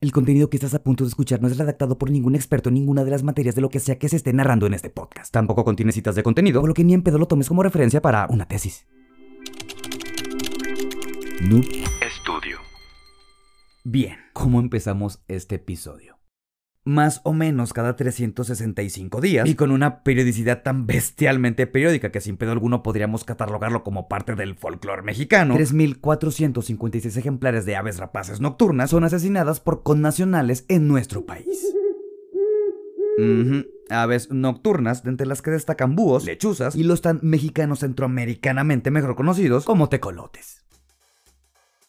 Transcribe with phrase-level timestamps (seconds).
[0.00, 2.74] El contenido que estás a punto de escuchar no es redactado por ningún experto en
[2.74, 5.32] ninguna de las materias de lo que sea que se esté narrando en este podcast.
[5.32, 8.00] Tampoco contiene citas de contenido, por lo que ni en pedo lo tomes como referencia
[8.00, 8.86] para una tesis.
[11.40, 11.64] Noob
[12.00, 12.58] Estudio.
[13.82, 16.17] Bien, ¿cómo empezamos este episodio?
[16.88, 22.38] Más o menos cada 365 días y con una periodicidad tan bestialmente periódica que sin
[22.38, 28.88] pedo alguno podríamos catalogarlo como parte del folclore mexicano, 3.456 ejemplares de aves rapaces nocturnas
[28.88, 31.76] son asesinadas por connacionales en nuestro país.
[33.90, 39.14] Aves nocturnas, de entre las que destacan búhos, lechuzas y los tan mexicanos centroamericanamente mejor
[39.14, 40.64] conocidos como tecolotes.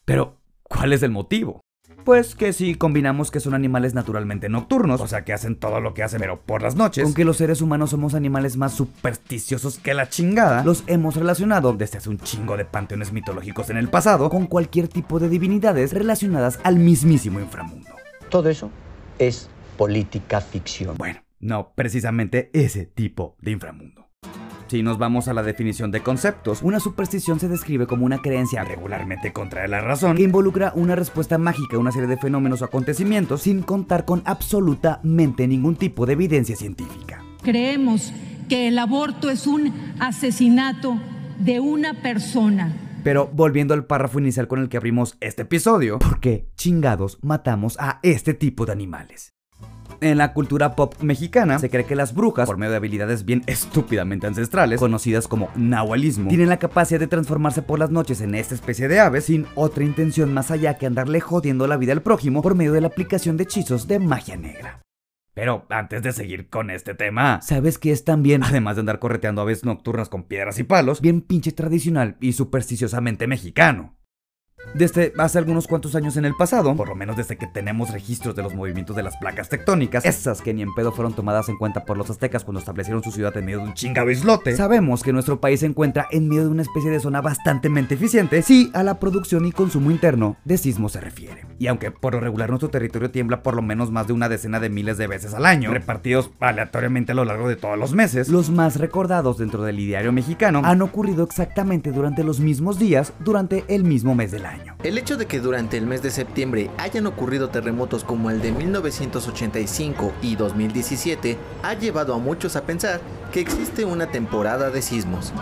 [0.04, 1.62] Pero, ¿cuál es el motivo?
[2.04, 5.94] Pues que si combinamos que son animales naturalmente nocturnos, o sea que hacen todo lo
[5.94, 9.78] que hacen pero por las noches, con que los seres humanos somos animales más supersticiosos
[9.78, 13.88] que la chingada, los hemos relacionado desde hace un chingo de panteones mitológicos en el
[13.88, 17.90] pasado con cualquier tipo de divinidades relacionadas al mismísimo inframundo.
[18.28, 18.70] Todo eso
[19.18, 20.96] es política ficción.
[20.96, 24.09] Bueno, no precisamente ese tipo de inframundo.
[24.70, 28.62] Si nos vamos a la definición de conceptos, una superstición se describe como una creencia
[28.62, 32.66] regularmente contra la razón que involucra una respuesta mágica a una serie de fenómenos o
[32.66, 37.20] acontecimientos sin contar con absolutamente ningún tipo de evidencia científica.
[37.42, 38.12] Creemos
[38.48, 41.00] que el aborto es un asesinato
[41.40, 42.72] de una persona.
[43.02, 47.76] Pero volviendo al párrafo inicial con el que abrimos este episodio, ¿por qué chingados matamos
[47.80, 49.32] a este tipo de animales?
[50.02, 53.42] En la cultura pop mexicana se cree que las brujas, por medio de habilidades bien
[53.46, 58.54] estúpidamente ancestrales, conocidas como nahualismo, tienen la capacidad de transformarse por las noches en esta
[58.54, 62.40] especie de aves sin otra intención más allá que andarle jodiendo la vida al prójimo
[62.40, 64.80] por medio de la aplicación de hechizos de magia negra.
[65.34, 69.42] Pero antes de seguir con este tema, ¿sabes qué es también, además de andar correteando
[69.42, 73.99] aves nocturnas con piedras y palos, bien pinche tradicional y supersticiosamente mexicano?
[74.74, 78.36] Desde hace algunos cuantos años en el pasado, por lo menos desde que tenemos registros
[78.36, 81.56] de los movimientos de las placas tectónicas, esas que ni en pedo fueron tomadas en
[81.56, 85.02] cuenta por los aztecas cuando establecieron su ciudad en medio de un chingado islote, sabemos
[85.02, 88.70] que nuestro país se encuentra en medio de una especie de zona bastante eficiente si
[88.74, 91.49] a la producción y consumo interno de sismos se refiere.
[91.60, 94.60] Y aunque por lo regular nuestro territorio tiembla por lo menos más de una decena
[94.60, 98.30] de miles de veces al año, repartidos aleatoriamente a lo largo de todos los meses,
[98.30, 103.66] los más recordados dentro del ideario mexicano han ocurrido exactamente durante los mismos días durante
[103.68, 104.74] el mismo mes del año.
[104.82, 108.52] El hecho de que durante el mes de septiembre hayan ocurrido terremotos como el de
[108.52, 113.02] 1985 y 2017 ha llevado a muchos a pensar
[113.34, 115.34] que existe una temporada de sismos.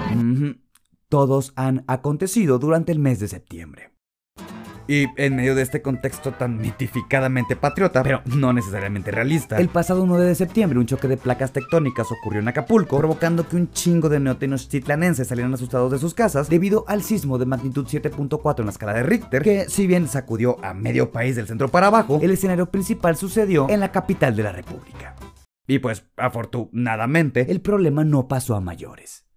[1.08, 3.92] Todos han acontecido durante el mes de septiembre.
[4.88, 10.06] Y en medio de este contexto tan mitificadamente patriota, pero no necesariamente realista, el pasado
[10.06, 14.09] 9 de septiembre un choque de placas tectónicas ocurrió en Acapulco, provocando que un chingo
[14.09, 18.72] de neotenochtitlanenses salieran asustados de sus casas debido al sismo de magnitud 7.4 en la
[18.72, 22.31] escala de Richter, que si bien sacudió a medio país del centro para abajo, el
[22.31, 25.15] escenario principal sucedió en la capital de la República.
[25.66, 29.28] Y pues, afortunadamente, el problema no pasó a mayores.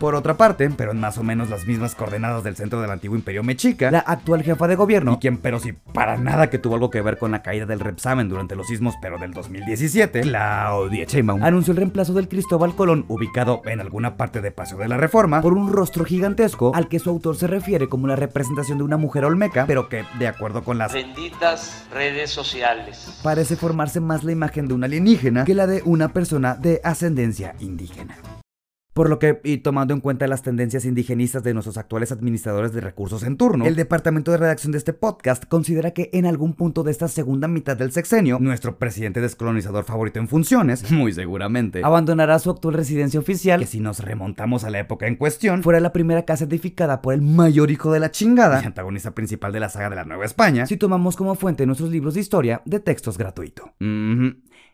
[0.00, 3.18] Por otra parte, pero en más o menos las mismas coordenadas del centro del antiguo
[3.18, 6.76] imperio mexica, la actual jefa de gobierno, y quien pero si para nada que tuvo
[6.76, 11.04] algo que ver con la caída del Repsamen durante los sismos pero del 2017, Claudia
[11.04, 14.96] Sheinbaum, anunció el reemplazo del Cristóbal Colón ubicado en alguna parte de Paseo de la
[14.96, 18.84] Reforma por un rostro gigantesco al que su autor se refiere como la representación de
[18.84, 23.20] una mujer olmeca, pero que, de acuerdo con las benditas redes sociales.
[23.22, 27.54] parece formarse más la imagen de un alienígena que la de una persona de ascendencia
[27.60, 28.16] indígena.
[28.92, 32.80] Por lo que, y tomando en cuenta las tendencias indigenistas de nuestros actuales administradores de
[32.80, 36.82] recursos en turno, el departamento de redacción de este podcast considera que en algún punto
[36.82, 42.40] de esta segunda mitad del sexenio, nuestro presidente descolonizador favorito en funciones, muy seguramente, abandonará
[42.40, 45.92] su actual residencia oficial, que si nos remontamos a la época en cuestión, fuera la
[45.92, 49.68] primera casa edificada por el mayor hijo de la chingada, y antagonista principal de la
[49.68, 53.18] saga de la Nueva España, si tomamos como fuente nuestros libros de historia de textos
[53.18, 53.72] gratuito.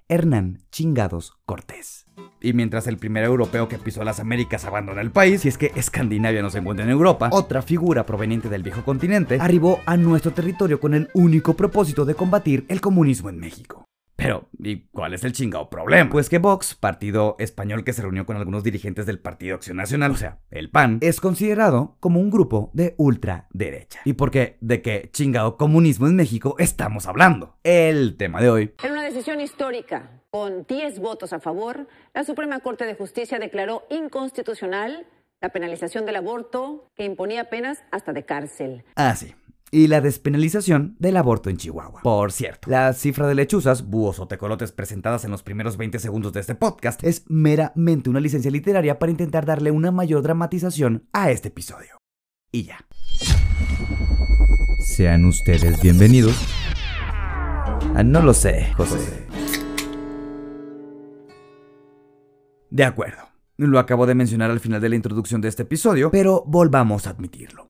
[0.08, 2.05] Hernán Chingados Cortés.
[2.40, 5.72] Y mientras el primer europeo que pisó las Américas abandona el país, si es que
[5.74, 10.32] Escandinavia no se encuentra en Europa, otra figura proveniente del viejo continente arribó a nuestro
[10.32, 13.85] territorio con el único propósito de combatir el comunismo en México.
[14.16, 16.10] Pero, ¿y cuál es el chingado problema?
[16.10, 20.12] Pues que Vox, partido español que se reunió con algunos dirigentes del Partido Acción Nacional,
[20.12, 24.00] o sea, el PAN, es considerado como un grupo de ultraderecha.
[24.04, 24.56] ¿Y por qué?
[24.60, 27.58] ¿De qué chingado comunismo en México estamos hablando?
[27.62, 32.60] El tema de hoy En una decisión histórica, con 10 votos a favor, la Suprema
[32.60, 35.06] Corte de Justicia declaró inconstitucional
[35.40, 38.84] la penalización del aborto que imponía penas hasta de cárcel.
[38.96, 39.34] Ah, sí.
[39.76, 42.00] Y la despenalización del aborto en Chihuahua.
[42.02, 46.32] Por cierto, la cifra de lechuzas, búhos o tecolotes presentadas en los primeros 20 segundos
[46.32, 51.30] de este podcast es meramente una licencia literaria para intentar darle una mayor dramatización a
[51.30, 51.98] este episodio.
[52.50, 52.86] Y ya.
[54.78, 56.42] Sean ustedes bienvenidos
[57.94, 59.26] Ah, no lo sé, José.
[62.70, 63.24] De acuerdo.
[63.58, 67.10] Lo acabo de mencionar al final de la introducción de este episodio, pero volvamos a
[67.10, 67.66] admitirlo.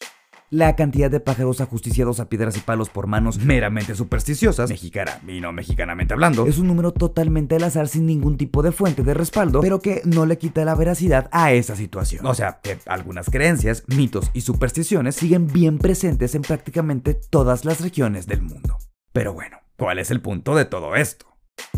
[0.50, 5.40] La cantidad de pájaros ajusticiados a piedras y palos por manos meramente supersticiosas, mexicana y
[5.40, 9.12] no mexicanamente hablando, es un número totalmente al azar sin ningún tipo de fuente de
[9.12, 12.24] respaldo, pero que no le quita la veracidad a esa situación.
[12.26, 17.80] O sea, que algunas creencias, mitos y supersticiones siguen bien presentes en prácticamente todas las
[17.80, 18.78] regiones del mundo.
[19.12, 21.26] Pero bueno, ¿cuál es el punto de todo esto?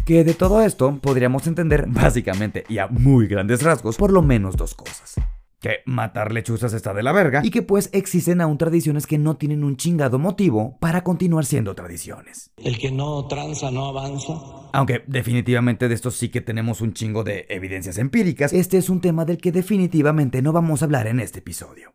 [0.04, 4.56] Que de todo esto podríamos entender básicamente y a muy grandes rasgos por lo menos
[4.58, 5.14] dos cosas
[5.60, 9.36] que matar lechuzas está de la verga y que pues existen aún tradiciones que no
[9.36, 12.50] tienen un chingado motivo para continuar siendo tradiciones.
[12.56, 14.34] El que no tranza no avanza.
[14.72, 19.00] Aunque definitivamente de esto sí que tenemos un chingo de evidencias empíricas, este es un
[19.00, 21.92] tema del que definitivamente no vamos a hablar en este episodio.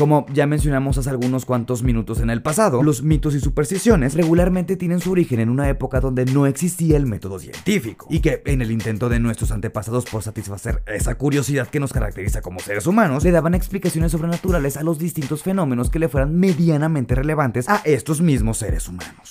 [0.00, 4.78] Como ya mencionamos hace algunos cuantos minutos en el pasado, los mitos y supersticiones regularmente
[4.78, 8.62] tienen su origen en una época donde no existía el método científico, y que en
[8.62, 13.24] el intento de nuestros antepasados por satisfacer esa curiosidad que nos caracteriza como seres humanos,
[13.24, 18.22] le daban explicaciones sobrenaturales a los distintos fenómenos que le fueran medianamente relevantes a estos
[18.22, 19.28] mismos seres humanos.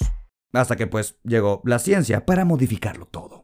[0.54, 3.39] Hasta que pues llegó la ciencia para modificarlo todo.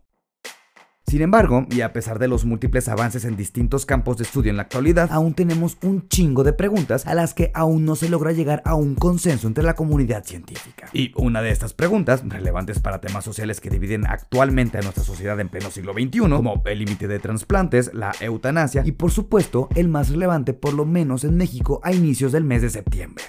[1.08, 4.58] Sin embargo, y a pesar de los múltiples avances en distintos campos de estudio en
[4.58, 8.32] la actualidad, aún tenemos un chingo de preguntas a las que aún no se logra
[8.32, 10.90] llegar a un consenso entre la comunidad científica.
[10.94, 15.40] Y una de estas preguntas, relevantes para temas sociales que dividen actualmente a nuestra sociedad
[15.40, 19.88] en pleno siglo XXI, como el límite de trasplantes, la eutanasia y por supuesto el
[19.88, 23.24] más relevante por lo menos en México a inicios del mes de septiembre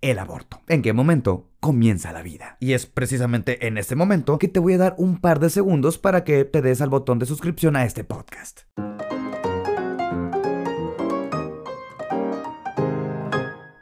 [0.00, 0.62] el aborto.
[0.68, 2.56] ¿En qué momento comienza la vida?
[2.60, 5.98] Y es precisamente en este momento que te voy a dar un par de segundos
[5.98, 8.62] para que te des al botón de suscripción a este podcast.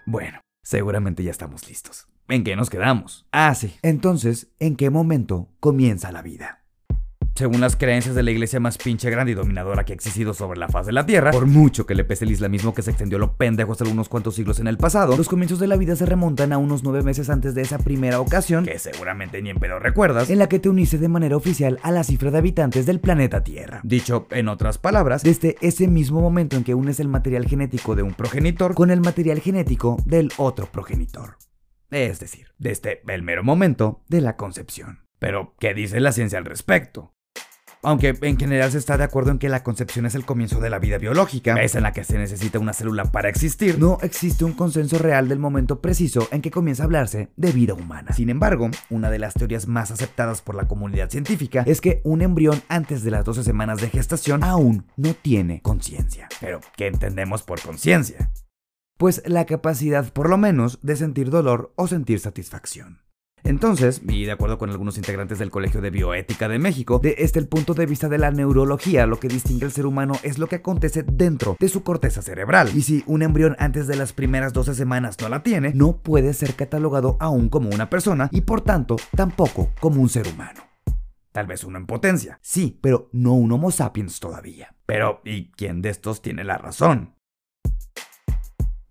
[0.07, 2.07] Bueno, seguramente ya estamos listos.
[2.29, 3.27] ¿En qué nos quedamos?
[3.33, 3.75] Ah, sí.
[3.83, 6.64] Entonces, ¿en qué momento comienza la vida?
[7.37, 10.57] Según las creencias de la iglesia más pinche grande y dominadora que ha existido sobre
[10.57, 13.19] la faz de la tierra, por mucho que le pese el islamismo que se extendió
[13.19, 16.07] lo pendejo hasta unos cuantos siglos en el pasado, los comienzos de la vida se
[16.07, 19.81] remontan a unos nueve meses antes de esa primera ocasión, que seguramente ni en pedo
[19.81, 23.01] recuerdas, en la que te uniste de manera oficial a la cifra de habitantes del
[23.01, 23.81] planeta Tierra.
[23.83, 28.05] Dicho en otras palabras, desde ese mismo momento en que unes el material genético de
[28.05, 31.39] un progenitor con el material genético del otro progenitor.
[31.91, 35.01] Es decir, desde el mero momento de la concepción.
[35.19, 37.14] Pero, ¿qué dice la ciencia al respecto?
[37.85, 40.71] Aunque en general se está de acuerdo en que la concepción es el comienzo de
[40.71, 44.45] la vida biológica, es en la que se necesita una célula para existir, no existe
[44.45, 48.13] un consenso real del momento preciso en que comienza a hablarse de vida humana.
[48.13, 52.23] Sin embargo, una de las teorías más aceptadas por la comunidad científica es que un
[52.23, 56.29] embrión antes de las 12 semanas de gestación aún no tiene conciencia.
[56.41, 58.31] Pero, ¿qué entendemos por conciencia?
[58.97, 63.01] Pues la capacidad, por lo menos, de sentir dolor o sentir satisfacción.
[63.45, 67.47] Entonces, y de acuerdo con algunos integrantes del Colegio de Bioética de México, desde el
[67.47, 70.57] punto de vista de la neurología, lo que distingue al ser humano es lo que
[70.57, 72.71] acontece dentro de su corteza cerebral.
[72.75, 76.33] Y si un embrión antes de las primeras 12 semanas no la tiene, no puede
[76.33, 80.63] ser catalogado aún como una persona y por tanto tampoco como un ser humano.
[81.31, 84.75] Tal vez uno en potencia, sí, pero no un Homo sapiens todavía.
[84.87, 87.14] Pero, ¿y quién de estos tiene la razón?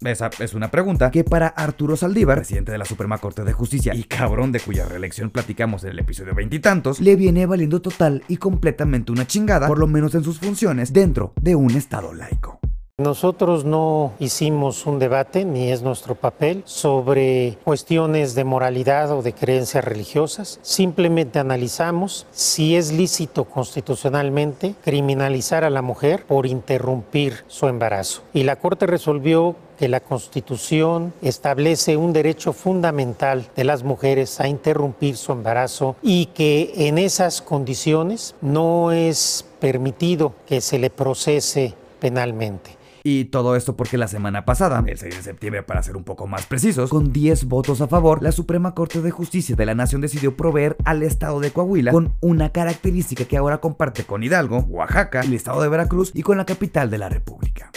[0.05, 3.95] Esa es una pregunta que para Arturo Saldívar, presidente de la Suprema Corte de Justicia
[3.95, 8.37] y cabrón de cuya reelección platicamos en el episodio veintitantos, le viene valiendo total y
[8.37, 12.62] completamente una chingada, por lo menos en sus funciones, dentro de un Estado laico.
[12.99, 19.33] Nosotros no hicimos un debate, ni es nuestro papel, sobre cuestiones de moralidad o de
[19.33, 20.59] creencias religiosas.
[20.61, 28.21] Simplemente analizamos si es lícito constitucionalmente criminalizar a la mujer por interrumpir su embarazo.
[28.31, 34.47] Y la Corte resolvió que la Constitución establece un derecho fundamental de las mujeres a
[34.47, 41.73] interrumpir su embarazo y que en esas condiciones no es permitido que se le procese
[41.99, 42.82] penalmente.
[43.05, 46.25] Y todo esto porque la semana pasada, el 6 de septiembre para ser un poco
[46.25, 49.99] más precisos, con 10 votos a favor, la Suprema Corte de Justicia de la Nación
[49.99, 55.19] decidió proveer al estado de Coahuila con una característica que ahora comparte con Hidalgo, Oaxaca,
[55.19, 57.71] el estado de Veracruz y con la capital de la República.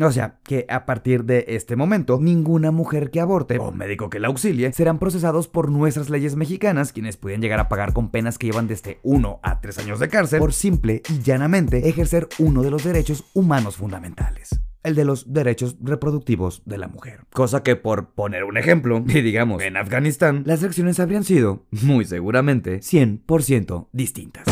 [0.00, 4.20] O sea, que a partir de este momento, ninguna mujer que aborte o médico que
[4.20, 8.38] la auxilie serán procesados por nuestras leyes mexicanas, quienes pueden llegar a pagar con penas
[8.38, 12.62] que llevan desde 1 a 3 años de cárcel por simple y llanamente ejercer uno
[12.62, 17.20] de los derechos humanos fundamentales el de los derechos reproductivos de la mujer.
[17.32, 22.04] Cosa que por poner un ejemplo, y digamos en Afganistán, las acciones habrían sido, muy
[22.04, 24.44] seguramente, 100% distintas.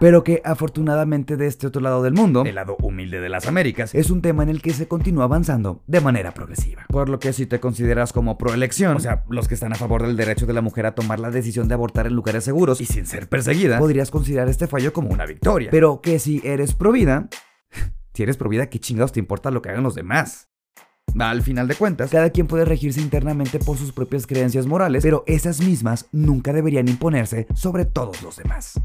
[0.00, 3.94] Pero que afortunadamente de este otro lado del mundo, el lado humilde de las Américas,
[3.94, 6.86] es un tema en el que se continúa avanzando de manera progresiva.
[6.88, 10.02] Por lo que si te consideras como proelección, o sea, los que están a favor
[10.02, 12.86] del derecho de la mujer a tomar la decisión de abortar en lugares seguros y
[12.86, 15.70] sin ser perseguida, podrías considerar este fallo como una victoria.
[15.70, 17.28] Pero que si eres pro vida,
[18.14, 20.48] si eres pro vida, ¿qué chingados te importa lo que hagan los demás?
[21.18, 25.24] Al final de cuentas, cada quien puede regirse internamente por sus propias creencias morales, pero
[25.26, 28.78] esas mismas nunca deberían imponerse sobre todos los demás.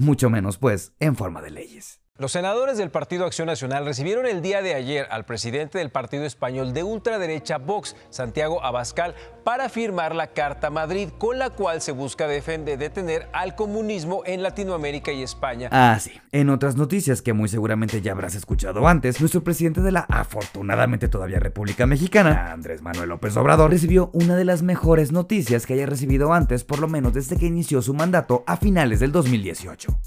[0.00, 2.00] Mucho menos, pues, en forma de leyes.
[2.20, 6.26] Los senadores del Partido Acción Nacional recibieron el día de ayer al presidente del partido
[6.26, 11.92] español de ultraderecha Vox, Santiago Abascal, para firmar la Carta Madrid, con la cual se
[11.92, 15.70] busca defender, detener al comunismo en Latinoamérica y España.
[15.72, 16.12] Ah, sí.
[16.30, 21.08] En otras noticias que muy seguramente ya habrás escuchado antes, nuestro presidente de la afortunadamente
[21.08, 25.86] todavía República Mexicana, Andrés Manuel López Obrador, recibió una de las mejores noticias que haya
[25.86, 29.98] recibido antes, por lo menos desde que inició su mandato a finales del 2018.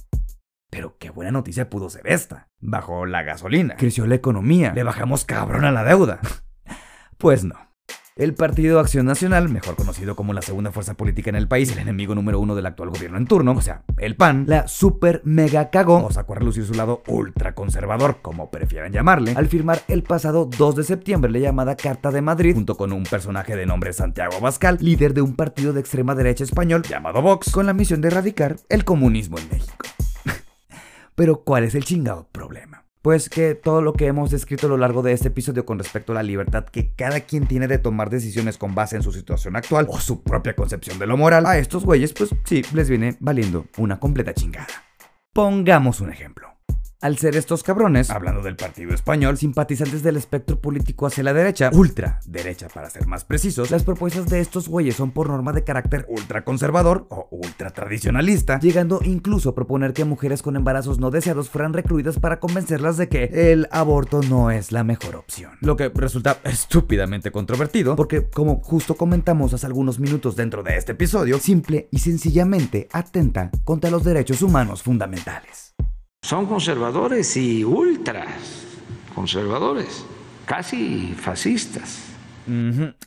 [0.73, 2.49] Pero qué buena noticia pudo ser esta.
[2.59, 6.19] Bajó la gasolina, creció la economía, le bajamos cabrón a la deuda.
[7.19, 7.53] pues no.
[8.15, 11.77] El Partido Acción Nacional, mejor conocido como la segunda fuerza política en el país, el
[11.77, 15.69] enemigo número uno del actual gobierno en turno, o sea, el PAN, la super mega
[15.69, 20.01] cagó o sacó a relucir su lado ultra conservador, como prefieran llamarle, al firmar el
[20.01, 23.93] pasado 2 de septiembre la llamada Carta de Madrid, junto con un personaje de nombre
[23.93, 28.01] Santiago Abascal, líder de un partido de extrema derecha español llamado Vox, con la misión
[28.01, 29.85] de erradicar el comunismo en México.
[31.15, 32.85] Pero ¿cuál es el chingado problema?
[33.01, 36.13] Pues que todo lo que hemos descrito a lo largo de este episodio con respecto
[36.13, 39.55] a la libertad que cada quien tiene de tomar decisiones con base en su situación
[39.55, 43.17] actual o su propia concepción de lo moral, a estos güeyes pues sí, les viene
[43.19, 44.67] valiendo una completa chingada.
[45.33, 46.52] Pongamos un ejemplo.
[47.03, 51.69] Al ser estos cabrones, hablando del partido español, simpatizantes del espectro político hacia la derecha,
[51.73, 55.65] ultra derecha para ser más precisos, las propuestas de estos güeyes son por norma de
[55.65, 61.11] carácter ultra conservador o ultra tradicionalista, llegando incluso a proponer que mujeres con embarazos no
[61.11, 65.57] deseados fueran recluidas para convencerlas de que el aborto no es la mejor opción.
[65.59, 70.93] Lo que resulta estúpidamente controvertido, porque como justo comentamos hace algunos minutos dentro de este
[70.93, 75.72] episodio, simple y sencillamente atenta contra los derechos humanos fundamentales.
[76.23, 78.29] Son conservadores y ultras
[79.13, 80.05] conservadores,
[80.45, 81.99] casi fascistas.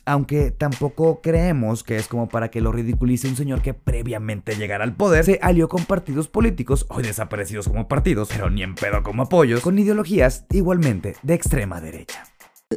[0.05, 4.83] Aunque tampoco creemos que es como para que lo ridiculice un señor que previamente llegara
[4.83, 9.01] al poder, se alió con partidos políticos, hoy desaparecidos como partidos, pero ni en pedo
[9.01, 12.23] como apoyos, con ideologías igualmente de extrema derecha.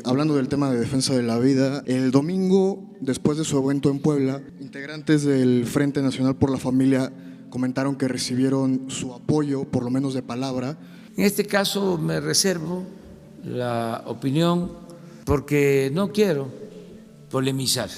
[0.06, 4.00] Hablando del tema de defensa de la vida, el domingo, después de su evento en
[4.00, 7.12] Puebla, integrantes del Frente Nacional por la Familia
[7.50, 10.78] comentaron que recibieron su apoyo, por lo menos de palabra.
[11.16, 12.84] En este caso me reservo
[13.44, 14.72] la opinión
[15.24, 16.48] porque no quiero
[17.30, 17.90] polemizar.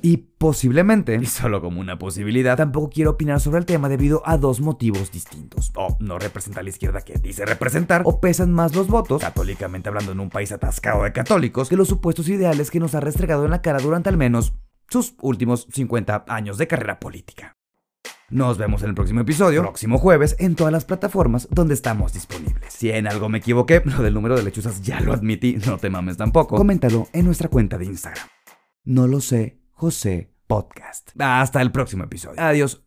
[0.00, 4.36] Y posiblemente, y solo como una posibilidad, tampoco quiero opinar sobre el tema debido a
[4.36, 5.72] dos motivos distintos.
[5.74, 9.88] O no representa a la izquierda que dice representar, o pesan más los votos, católicamente
[9.88, 13.44] hablando en un país atascado de católicos, que los supuestos ideales que nos ha restregado
[13.44, 14.54] en la cara durante al menos
[14.88, 17.52] sus últimos 50 años de carrera política.
[18.30, 22.74] Nos vemos en el próximo episodio, próximo jueves, en todas las plataformas donde estamos disponibles.
[22.74, 25.88] Si en algo me equivoqué, lo del número de lechuzas ya lo admití, no te
[25.88, 26.56] mames tampoco.
[26.56, 28.28] Coméntalo en nuestra cuenta de Instagram.
[28.84, 31.10] No lo sé, José Podcast.
[31.18, 32.38] Hasta el próximo episodio.
[32.38, 32.82] Adiós.